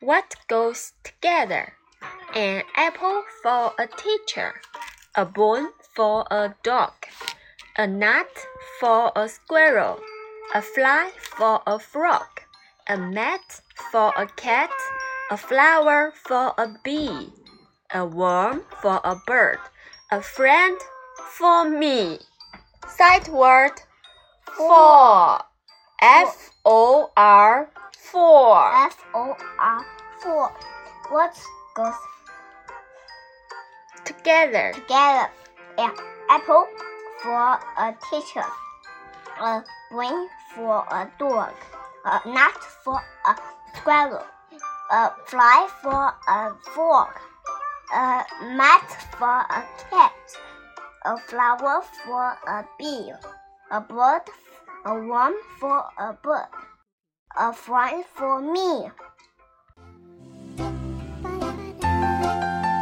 What 0.00 0.34
goes 0.46 0.92
together? 1.02 1.72
An 2.34 2.62
apple 2.76 3.24
for 3.42 3.72
a 3.78 3.88
teacher, 3.88 4.60
a 5.16 5.24
bone 5.24 5.70
for 5.96 6.24
a 6.30 6.54
dog, 6.62 6.92
a 7.76 7.86
nut 7.86 8.30
for 8.78 9.10
a 9.16 9.28
squirrel, 9.28 9.98
a 10.54 10.62
fly 10.62 11.10
for 11.18 11.60
a 11.66 11.78
frog, 11.78 12.28
a 12.88 12.96
mat 12.96 13.60
for 13.90 14.12
a 14.16 14.26
cat, 14.26 14.70
a 15.30 15.36
flower 15.36 16.12
for 16.14 16.54
a 16.56 16.68
bee, 16.84 17.32
a 17.92 18.04
worm 18.04 18.62
for 18.80 19.00
a 19.02 19.16
bird, 19.26 19.58
a 20.12 20.22
friend 20.22 20.78
for 21.32 21.68
me. 21.68 22.20
Sight 22.96 23.28
word 23.28 23.72
for 24.56 25.38
F 26.00 26.50
O 26.64 27.10
R 27.14 27.68
for 27.92 28.74
F 28.74 29.04
O 29.14 29.36
R 29.60 29.84
for. 30.22 30.50
What 31.10 31.38
goes 31.74 31.92
together. 34.06 34.72
together? 34.72 35.28
An 35.76 35.92
apple 36.30 36.66
for 37.22 37.60
a 37.78 37.94
teacher, 38.10 38.46
a 39.42 39.62
brain 39.90 40.28
for 40.54 40.86
a 40.90 41.06
dog, 41.18 41.52
a 42.06 42.20
nut 42.26 42.64
for 42.82 42.98
a 43.26 43.36
squirrel, 43.76 44.24
a 44.90 45.10
fly 45.26 45.68
for 45.82 46.14
a 46.28 46.54
frog, 46.72 47.10
a 47.94 48.24
mat 48.56 48.88
for 49.18 49.28
a 49.28 49.62
cat, 49.90 50.12
a 51.06 51.16
flower 51.16 51.82
for 52.04 52.36
a 52.48 52.64
bee, 52.78 53.12
a 53.70 53.80
bird, 53.80 54.22
a 54.84 54.94
worm 54.94 55.34
for 55.60 55.84
a 55.98 56.12
bird, 56.14 56.48
a 57.38 57.52
friend 57.52 58.04
for 58.14 58.40
me. 58.40 58.90